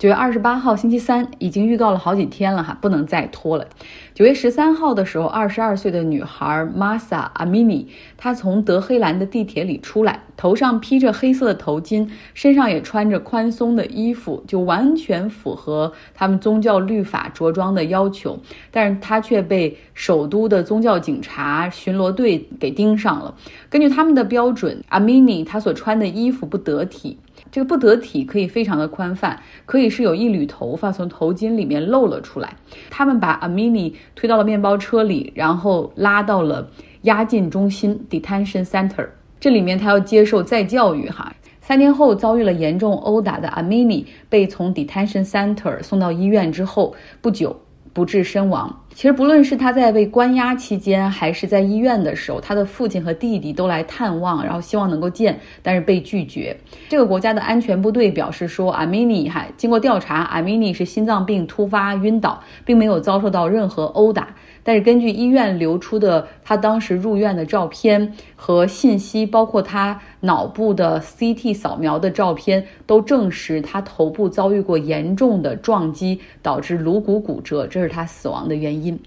[0.00, 3.66] 九月二十八号星期三，已经预告了好几天了哈，不能再拖了。
[4.14, 7.84] 九月十三号的时候，二十二岁的女孩 Masa Amini，
[8.16, 18.40] 她从德黑兰的地铁里出来，头上披着黑色的头巾，身上也穿着宽松的衣服，就完全符合他们宗教律法着装的要求。
[18.70, 23.34] 但是她却被首都的宗教警察巡逻队给盯上了。
[23.68, 27.18] 根据他们的标准，Amini 她所穿的衣服不得体。
[27.52, 32.54] 这个不得体可以非常的宽泛，可以是有一缕头发从头巾里面露了出来。
[32.90, 36.70] 他们把 Amini 推到了面包车里，然后拉到了
[37.02, 39.08] 押禁中心 （detention center）。
[39.40, 41.32] 这里面他要接受再教育哈。
[41.60, 47.60] 三天后遭遇了严重殴打的 Amini 被从 detention center 送到医院之后不久。
[47.92, 48.80] 不治身亡。
[48.92, 56.56] 其实，不论是他在被关押期间，还是在医院的时候，他的父亲和弟弟都来探望，然后希望能够见，但是被拒绝。
[56.88, 64.34] 这个国家的安全部队表示说，阿米尼哈经过调查，阿米尼是心脏病突发晕倒，并没有遭受到任何殴打。
[64.62, 78.98] 但是根据医院流出的他当时入院的照片和信息，包括他脑部的 CT 扫描的照片，都证实他头部遭遇过严重的撞击，导致颅骨骨折，这是他死亡的原因。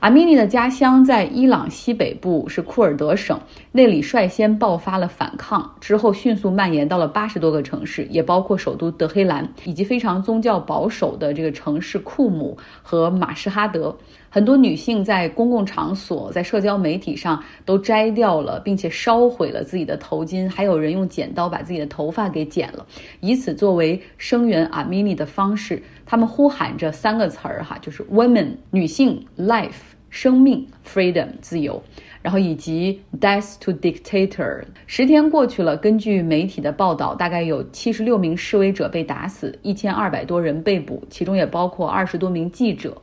[0.00, 3.40] 阿米尼的家乡在伊朗西北部，是库尔德省，
[3.72, 13.96] 那里率先爆发了反抗，之后迅速蔓延到了八十多个城市，也包括首都德黑兰以及非常宗教保守的这个城市库姆和马什哈德。
[14.34, 22.84] 很多女性在公共场所、在社交媒体上都摘掉了，并且烧毁了自己的头巾，还有人用剪刀把自己的头发给剪了，
[23.20, 25.80] 以此作为声援阿米尼的方式。
[26.04, 29.70] 他们呼喊着三个词儿哈，就是 “women” 女性、“life”
[30.10, 31.80] 生命、“freedom” 自由，
[32.20, 34.64] 然后以及 “death to dictator”。
[34.88, 43.00] 十天过去了，根据媒体的报道，大概有七十六名示威者被打死，一千二百多人被捕，其中也包括二十多名记者。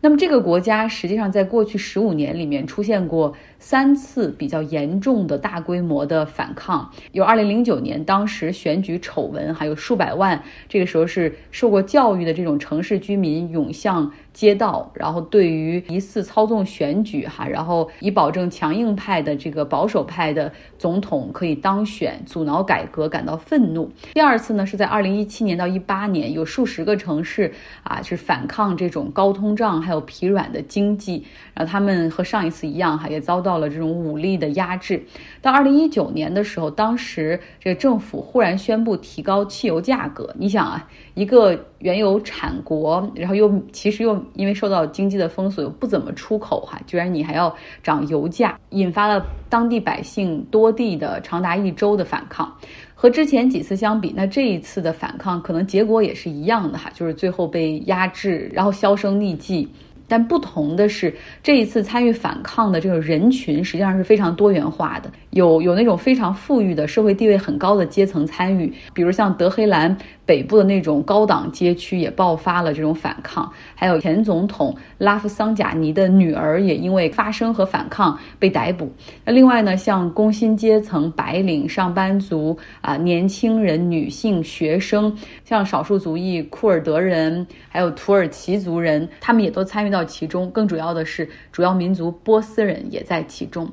[0.00, 14.10] 那么这个国家实际上在过去十五年里面出现过三次比较严重的大规模的反抗，有二零零九年当时选举丑闻，还有数百万这个时候是受过教育的这种城市居民涌向。
[14.32, 23.90] 街道，然后对于疑似操纵选举哈，然后以保证强硬派的这个保守派的总统可以当选，阻挠改革感到愤怒。
[24.14, 27.52] 第二次呢，是在二零一七年到一八年，有数十个城市
[27.82, 35.02] 啊是反抗这种高通胀还有疲软的经济，然后他们和上一次一样哈，也遭到了这种武力的压制。
[35.42, 44.19] 到二零一九年的时候，当时这个政府忽然宣布提高汽油价格，你想啊，一个原油产国，然后又其实又。
[44.34, 52.52] 因为受到经济的封锁，又不怎么出口，哈，居然你还要涨油价，引发了当地百姓多地的长达一周的反抗。
[52.94, 59.68] 和之前几次相比，那这一次的反抗可能结果也是一样的，哈，就是最后被压制，然后销声匿迹。
[60.10, 69.96] 但不同的是，这一次参与反抗的这个人群实际上是非常多元化的，有有那种非常富裕的社会地位很高的阶层参与，比如像德黑兰。
[70.26, 78.88] 北部的那种高档街区也爆发了这种反抗，还有前总统拉夫桑贾尼的女儿也因为发声和反抗被逮捕。
[79.24, 85.12] 那另外呢，像工薪阶层、白领、上班族啊、年轻人、女性、学生，
[85.44, 90.50] 像少数族裔库尔德人，还有土耳其族人，他们也都参与到其中。
[90.50, 93.70] 更主要的是，主要民族波斯人也在其中。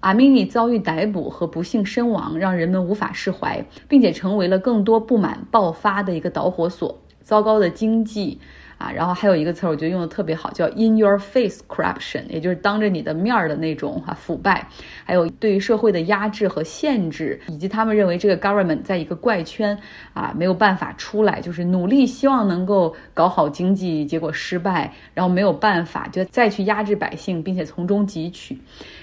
[0.00, 6.96] 阿米尼遭遇逮捕和不幸身亡，让人们无法释怀，并且成为了更多不满爆发的一个导火索。
[7.22, 8.38] 糟糕的经济。
[8.78, 14.64] 啊，然后还有一个词儿，我觉得用的特别好，叫 in your face corruption，也就是当着你的面儿的那种哈腐败，
[15.04, 19.76] 还有对于社会的压制和限制，以及他们认为这个 government 在一个怪圈
[20.14, 28.56] 啊没有办法出来，就是努力希望能够搞好经济，结果失败，然后没有办法就再去压制百姓，并且从中汲取。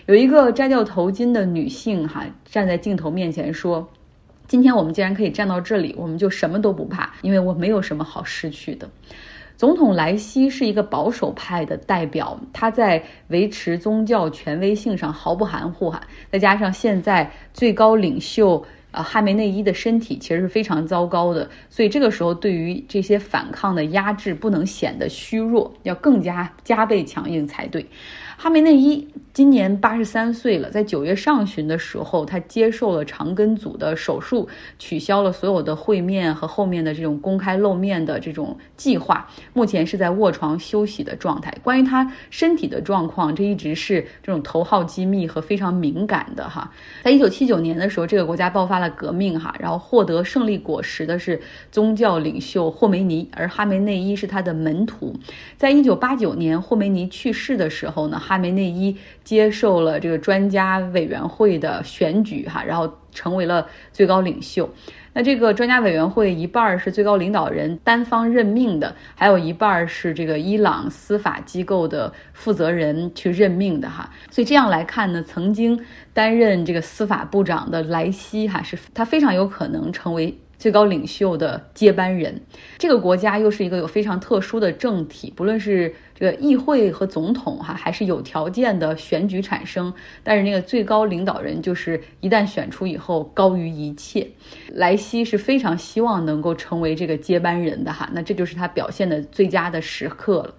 [0.06, 3.86] 有一个摘掉头巾的女性哈站在镜头面前说
[4.48, 8.90] ：“今天我们既然可以站到这里，我们就什么都不怕，因为我没有什么好失去的。”
[9.58, 16.02] 总统莱西是一个保守派的代表，他在维持宗教权威性上毫不含糊哈。
[16.30, 18.66] 再加上现在最高领袖
[18.96, 27.86] 呃哈梅内伊的身体其实是非常糟糕的，所以这个时候对于这些反抗的压制不能显得虚弱，要更加加倍强硬才对。
[28.38, 34.48] 哈梅内伊今年八十三岁了，在九月上旬的时候，他接受了肠根阻的手术，
[34.78, 41.54] 取消了所有的会面和后面的这种公开露面的这种计划，目前是在卧床休息的状态。
[41.64, 46.70] 关于他身体的状况，这一直是这种头号机密和非常敏感的哈。
[47.04, 51.42] 在一九七九年的时候，这个国家爆发了革命哈，然后获得胜利果实的是
[51.72, 55.16] 宗教领袖霍梅尼，而哈梅内伊是他的门徒。
[55.58, 64.70] 在一九八九年霍梅尼去世的时候呢，哈梅内伊接受了这个专家委员会的选举哈，然后成为了最高领袖。
[65.12, 74.08] 那这个专家委员会一半是最高领导人单方任命的，还有一半是这个伊朗司法机构的负责人去任命的哈。
[74.30, 75.80] 所以这样来看呢，曾经
[76.14, 80.38] 担任这个司法部长的莱西哈，是他非常有可能成为。
[80.58, 82.42] 最高领袖的接班人，
[82.78, 89.94] 这个国家又是一个有非常特殊的政体，不论是这个议会和总统哈，还是有条件的选举产生，
[90.24, 94.28] 但是那个最高领导人就是一旦选出以后高于一切。
[94.74, 100.56] 莱西是非常希望能够成为这个接班人的哈，那这就是他表现的最佳的时刻了。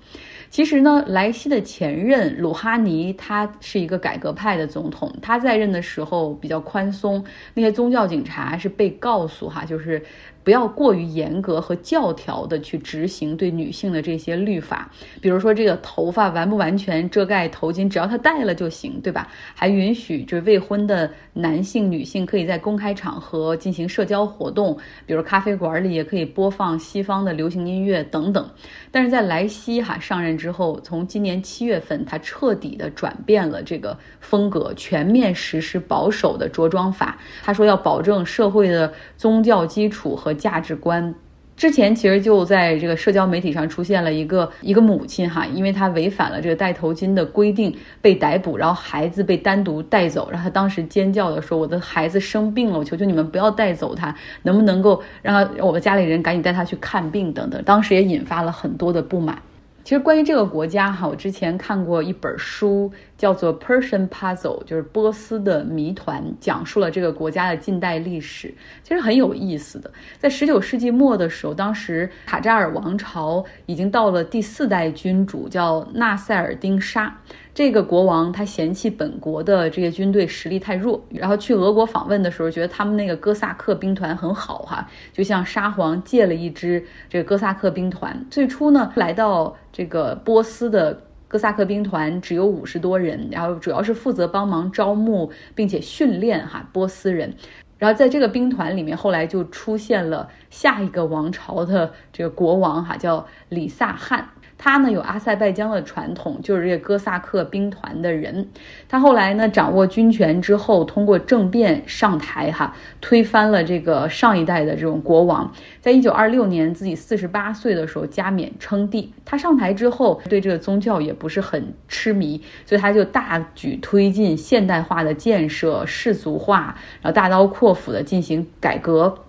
[0.48, 10.02] 其实呢，莱西的前任鲁哈尼他是一个改革派的总统，他在任的时候比较宽松，那些宗教警察是被告诉哈，就是。
[10.46, 14.88] 不要过于严格和教条的去执行对女性的这些律法，
[15.20, 19.26] 比如说这个头发完不完全遮盖头巾，只要她戴了就行，对吧？
[19.56, 28.48] 还允许就是未婚的男性、女性可以在公开场合进行社交活动，比如咖啡馆里也可以播放西方的流行音乐等等。
[28.92, 37.18] 但是在莱西哈上任之后，从今年七月份，他彻底的转变了这个风格，全面实施保守的着装法。
[37.42, 40.35] 他说要保证社会的宗教基础和。
[40.36, 41.14] 价值观，
[41.56, 59.40] 之前其实就在这个社交媒体上出现了一个一个母亲哈，因为她违反了这个戴头巾的规定被逮捕，然后孩子被单独带走，然后她当时尖叫的说：“我的孩子生病了，我求求你们不要带走他，能不能够让我的家里人赶紧带他去看病等等。”当时也引发了很多的不满。
[59.82, 69.90] 其实关于这个国家哈，我之前看过一本书，叫做《Persian Puzzle》，就是波斯的谜团，讲述了这个国家的近代历史，其实很有意思的。
[70.18, 77.16] 在十九世纪末的时候，当时卡扎尔王朝已经到了第四代君主，叫纳赛尔丁沙。
[77.54, 88.14] 这个国王他嫌弃本国的这些军队实力太弱，然后去俄国访问的时候，觉得他们那个哥萨克兵团很好哈，就向沙皇借了一支这个哥萨克兵团。
[88.30, 90.92] 最初呢，来到这个波斯的
[91.36, 97.36] 哥萨克兵团只有五十多人，然后主要是负责帮忙招募并且训练哈波斯人。
[97.76, 104.30] 然后在这个兵团里面，后来就出现了下一个王朝的这个国王哈，叫李萨汗。
[104.58, 108.48] 他呢有阿塞拜疆的传统，就是这个哥萨克兵团的人。
[108.88, 115.52] 他后来呢掌握军权之后，通过政变上台，哈，推翻了这个上一代的这种国王。
[115.80, 119.12] 在一九二六年，自己四十八岁的时候加冕称帝。
[119.24, 129.25] 他上台之后，对这个宗教也不是很痴迷，所以他就大举推进现代化的建设、世俗化，然后大刀阔斧的进行改革。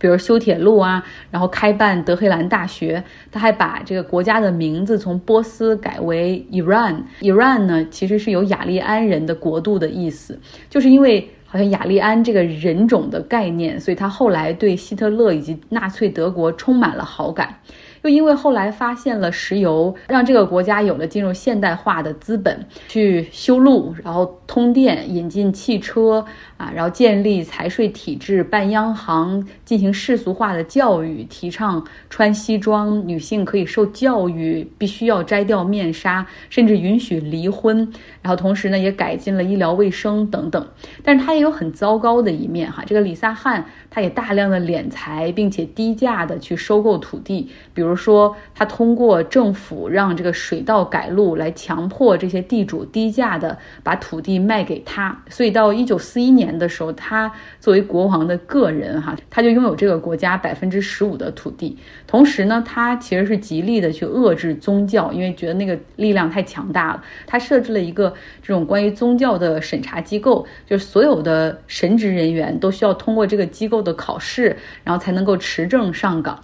[0.00, 7.02] 比如修铁路啊，然后开办德黑兰大学，他还把这个国家的名字从波斯改为 Iran。
[7.20, 17.54] Iran 呢，其实是有雅利安人的国度的意思，就是因为好像雅利安这个人种的概念，所以他后来对希特勒以及纳粹德国充满了好感。
[18.02, 26.24] 又因为后来发现了石油，让这个国家有了进入现代化的资本，去修路，然后通电，引进汽车
[26.56, 37.86] 啊，然后建立财税体制，办央行，进行世俗化的教育，提倡穿西装，女性可以受教育，必须要摘掉面纱，甚至允许离婚。
[38.22, 40.66] 然后同时呢，也改进了医疗卫生等等。
[41.02, 42.82] 但是它也有很糟糕的一面哈。
[42.86, 47.89] 这个李萨汗他也大量的敛财，并且低价的去收购土地，比如。
[47.90, 61.76] 比如说，他通过政府让这个水道改路来强迫这些地主低价的把土地卖给他，所以到一九四一年的时候，他作为国王的个人哈，他就拥有这个国家百分之十五的土地。
[62.06, 67.02] 同时呢，他其实是极力的去遏制宗教，因为觉得那个力量太强大了。
[67.26, 76.38] 他设置了一个这种关于宗教的审查机构，就是所有的神职人员都需要通过这个机构的考试，然后才能够持证上岗。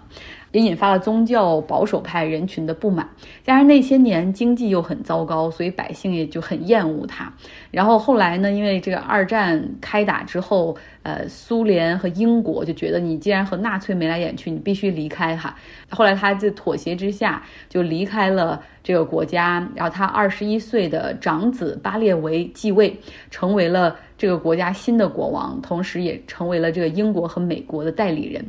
[0.52, 3.08] 也引发了宗教保守派人群的不满，
[3.44, 7.32] 加上那些年经济又很糟糕，所以百姓也就很厌恶他。
[7.70, 15.54] 然后后来呢，因为这个二战开打之后，呃，苏联和英国就觉得你既然和纳粹眉来眼去，你必须离开哈。
[15.90, 19.66] 后来他就妥协之下就离开了这个国家。
[19.74, 22.98] 然后他二十一岁的长子巴列维继位，
[23.30, 28.44] 成为了这个国家新的国王，同时也成为了这个英国和美国的代理人。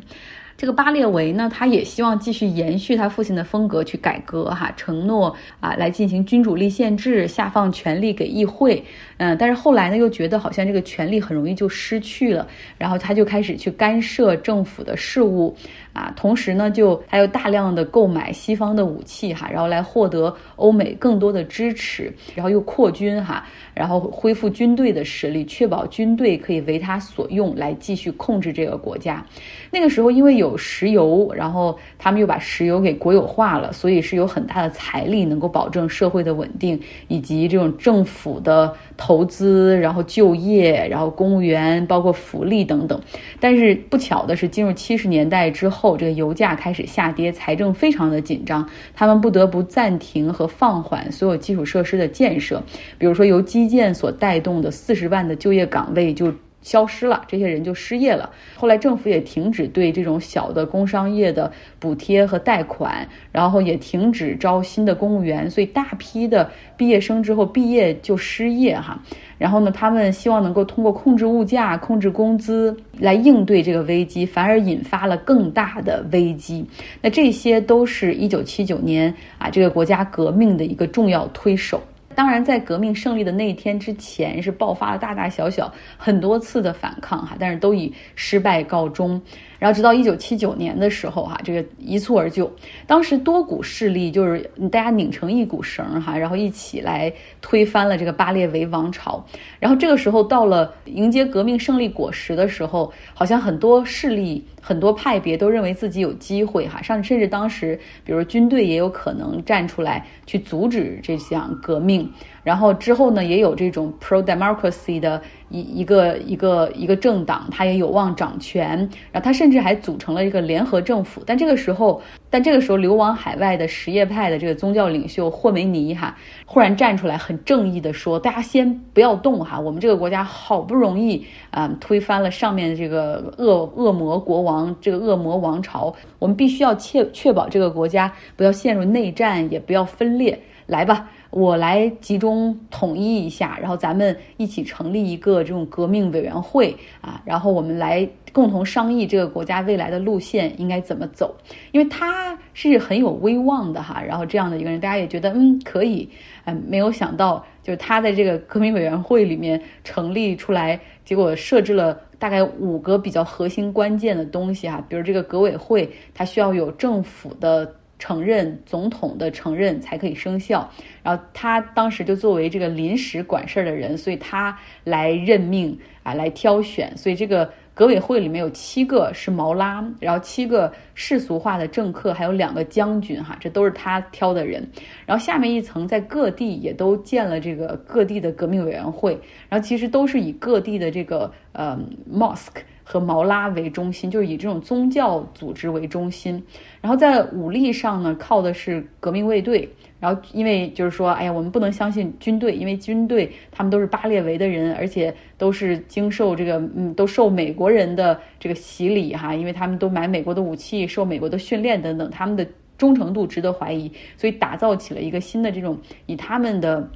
[0.57, 8.83] 这个巴列维呢，他也希望继续延续他父亲的风格去改革哈，承诺啊来进行君主立宪制，下放权力给议会。
[9.17, 12.47] 嗯，但是后来呢，又觉得好像这个权力很容易就失去了，
[12.77, 15.55] 然后他就开始去干涉政府的事务。
[15.93, 29.25] 啊，同时呢，就还有大量的购买西方的武器哈，然后来获得欧美更多的支持，然后又扩军哈，然后恢复军队的实力，确保军队可以为他所用，来继续控制这个国家。
[29.71, 36.77] 那个时候因为有有石油，然后他们又把石油给国有化了，所以是有很大的财力能够保证社会的稳定，
[37.08, 43.00] 以及这种政府的投资，然后就业，然后公务员，包括福利等等。
[43.39, 45.68] 但是不巧的是，进入七十年代之。
[45.70, 52.63] 后，这个油价开始下跌，财政非常的紧张，他们不得不暂停和放缓所有基础设施的建设，
[52.98, 56.34] 比如说由基建所带动的四十万的就业岗位就。
[56.67, 58.29] 消失了，这些人就失业了。
[58.57, 69.01] 后来政府也停止对这种小的工商业的补贴和贷款，然后也停止招新的公务员，所以大批的毕业生之后毕业就失业哈。
[69.38, 76.65] 然后呢，他们希望能够通过控制物价、控制工资来应对这个危机，反而引发了更大的危机。
[77.01, 81.81] 那这些都是一九七九年啊这个国家革命的一个重要推手。
[82.17, 89.21] 当然，在革命胜利的那一天之前，是爆发了大大小小很多次的反抗哈，但是都以失败告终。
[89.59, 92.51] 然后直到一九七九年的时候，哈，这个一蹴而就。
[92.85, 94.39] 当时多股势力就是
[94.71, 97.11] 大家拧成一股绳，哈，然后一起来
[97.41, 99.25] 推翻了这个巴列维王朝。
[99.59, 112.09] 然后这个时候到了迎接革命胜利果实的时候，好像很多势力、很多派别都认为自己有机会，哈，甚甚至当时，比如军队也有可能站出来去阻止这项革命。
[112.48, 118.77] 然后之后呢，也有这种 pro democracy 的一一个一个一个政党，他也有望掌权。
[119.12, 121.22] 然后他甚至还组成了一个联合政府。
[121.25, 140.39] 但这个时候，但这个时候流亡海外的什叶派的这个宗教领袖霍梅尼哈，忽然站出来，很正义的说：“大家先不要动哈，我们这个国家好不容易啊推翻了上面的这个恶恶魔国王，这个恶魔王朝，我们必须要确确保这个国家不要陷入内战，也不要分裂。
[140.68, 151.38] 来吧。”我来集中统一一下，然后咱们一起成立一个这种革命委员会啊，然后我们来共同商议这个国家未来的路线应该怎么走。
[151.72, 156.10] 因为他是很有威望的哈，然后这样的一个人，大家也觉得嗯可以，
[156.46, 167.75] 嗯，没有想到就是他在这个革命委员会里面成立出来，结果设置了大概五个比较核心关键的东西哈，比如这个革委会，它需要有政府的。
[168.00, 170.70] 承认总统的承认才可以生效，
[171.01, 184.68] 然后他当时就作为这个临时管事儿的人，所以他来任命啊，来挑选，所以这个革委会里面有七个是毛拉，然后七个世俗化的政客，还有两个将军哈，这都是他挑的人，
[185.06, 191.80] 然后下面一层在各地也都建了这个各地的革命委员会，然后其实都是以各地的这个呃
[192.12, 192.62] mosque。
[192.89, 196.41] 和毛拉为中心，就是以这种宗教组织为中心，
[196.79, 199.67] 然后在武力上呢，靠的是革命卫队。
[200.00, 216.88] 然后因为就是说，哎呀，我们不能相信军队，因为军队他们都是巴列维的人，而且都是经受这个，嗯，都受美国人的这个洗礼哈，因为他们都买美国的武器，受美国的训练等等，他们的忠诚度值得怀疑，所以打造起了一个新的这种以他们的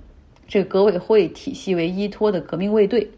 [0.48, 3.10] 这个革委会体系为依托的革命卫队。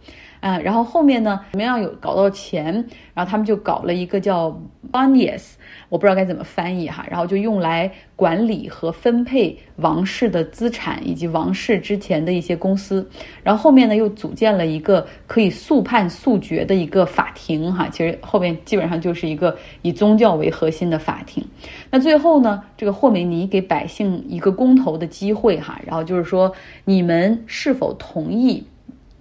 [0.46, 2.66] 嗯，然后后面呢，怎么样有搞到钱？
[3.14, 4.54] 然后他们就搞了一个叫
[4.92, 5.54] Banias，
[5.88, 7.06] 我不知道该怎么翻译哈。
[7.10, 13.10] 然后就用来管理和分配王室的资产以及王室之前的一些公司。
[13.42, 17.88] 然后后面呢，又组建了一个可以速判速决的一个法庭哈。
[17.88, 21.42] 其实后面基本上就是一个以宗教为核心的法庭。
[21.90, 25.80] 那最后呢，这个霍梅尼给百姓一个公投的机会哈。
[25.86, 26.52] 然后就是说，
[26.84, 28.62] 你们是否同意？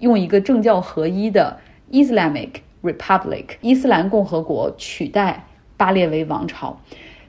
[0.02, 1.56] 用一个政教合一的
[1.92, 2.50] Islamic
[2.82, 6.76] Republic 伊斯兰共和国取代巴列维王朝，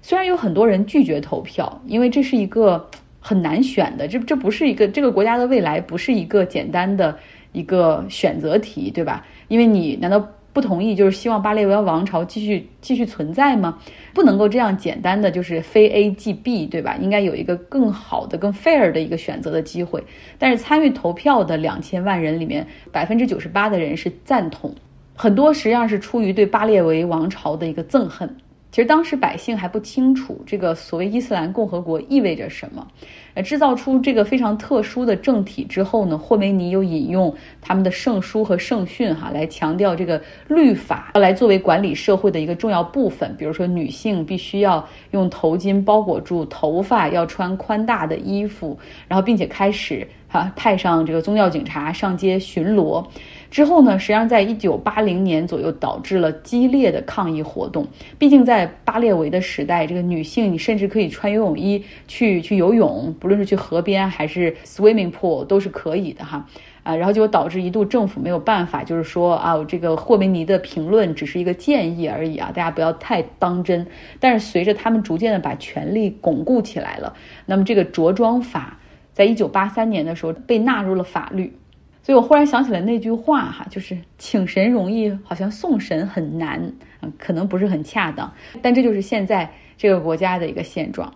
[0.01, 2.89] 虽然有很多人拒绝投票，因为这是一个
[3.20, 7.15] 很难选的，这这不是一个这个国家的未来不是一个简单的
[7.51, 9.24] 一个选择题，对吧？
[9.48, 10.27] 因为你难道？
[10.53, 13.79] 不同意就是希望巴列维王朝继续继续存在吗？
[14.13, 16.95] 不能够这样简单的就是非 A 即 B，对吧？
[17.01, 20.03] 应该有一个更好的、更 fair 的一个选择的机会。
[20.38, 24.75] 但是参与投票的两千万人里面，百分之九十八的人是赞同，
[25.15, 28.38] 很多实际上是出于对巴列维王朝的一个憎恨。
[28.74, 32.88] 其实当时百姓还不清楚这个所谓伊斯兰共和国意味着什么。
[33.36, 43.36] 呃，制造出这个非常特殊的政体之后呢，霍梅尼又引用他们的圣书和圣训，哈，来强调这个律法要来作为管理社会的一个重要部分。
[43.38, 48.75] 比如说，女性必须要用头巾包裹住头发，要穿宽大的衣服，
[49.08, 53.06] 然后并且开始啊派上这个宗教警察上街巡逻。
[53.50, 57.88] 之后呢，实际上在一九八零年左右导致了激烈的抗议活动。
[58.18, 66.48] 毕竟在巴列维的时代，这个女性你甚至可以穿游泳衣去去游泳，不论是去河边还是 swimming pool 都是可以的哈。
[66.82, 73.86] 啊，然后就导致一度政府没有办法，就是说啊，这个霍梅尼的评论只是一个建议而已啊，大家不要太当真。
[74.20, 77.13] 但是随着他们逐渐的把权力巩固起来了，
[77.46, 78.80] 那么这个着装法
[79.13, 81.55] 在一九八三年的时候被纳入了法律。
[82.01, 86.62] 所以我忽然想起来那句话哈，就是请神容易，好像送神很难，
[87.01, 88.29] 嗯，可能不是很恰当，
[88.62, 91.13] 但这就是现在这个国家的一个现状。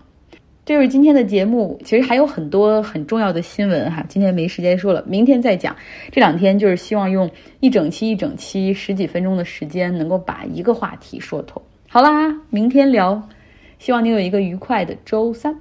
[0.63, 5.75] 这就是今天的节目，其实还有很多很重要的新闻哈，今天没时间说了，明天再讲。
[6.09, 11.61] 这两天就是希望用一整期一整期十几分钟的时间，能够把一个话题说透。
[11.89, 13.27] 好啦，明天聊，
[13.77, 15.57] 希望你有一个愉快的周三。